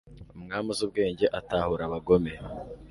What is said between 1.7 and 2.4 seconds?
abagome